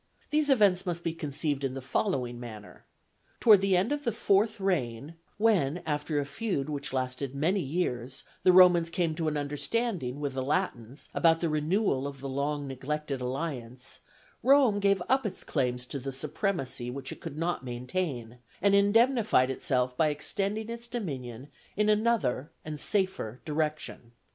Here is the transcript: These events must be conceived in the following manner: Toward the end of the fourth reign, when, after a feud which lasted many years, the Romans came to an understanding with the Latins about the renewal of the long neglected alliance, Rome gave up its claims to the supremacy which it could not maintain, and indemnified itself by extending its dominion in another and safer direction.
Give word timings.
These 0.31 0.49
events 0.49 0.83
must 0.83 1.03
be 1.03 1.13
conceived 1.13 1.63
in 1.63 1.75
the 1.75 1.79
following 1.79 2.39
manner: 2.39 2.85
Toward 3.39 3.61
the 3.61 3.77
end 3.77 3.91
of 3.91 4.03
the 4.03 4.11
fourth 4.11 4.59
reign, 4.59 5.13
when, 5.37 5.83
after 5.85 6.19
a 6.19 6.25
feud 6.25 6.71
which 6.71 6.91
lasted 6.91 7.35
many 7.35 7.59
years, 7.59 8.23
the 8.41 8.51
Romans 8.51 8.89
came 8.89 9.13
to 9.13 9.27
an 9.27 9.37
understanding 9.37 10.19
with 10.19 10.33
the 10.33 10.41
Latins 10.41 11.09
about 11.13 11.39
the 11.39 11.49
renewal 11.49 12.07
of 12.07 12.19
the 12.19 12.27
long 12.27 12.67
neglected 12.67 13.21
alliance, 13.21 13.99
Rome 14.41 14.79
gave 14.79 15.03
up 15.07 15.23
its 15.23 15.43
claims 15.43 15.85
to 15.85 15.99
the 15.99 16.11
supremacy 16.11 16.89
which 16.89 17.11
it 17.11 17.21
could 17.21 17.37
not 17.37 17.63
maintain, 17.63 18.39
and 18.59 18.73
indemnified 18.73 19.51
itself 19.51 19.95
by 19.95 20.07
extending 20.07 20.67
its 20.67 20.87
dominion 20.87 21.47
in 21.77 21.89
another 21.89 22.49
and 22.65 22.79
safer 22.79 23.39
direction. 23.45 24.13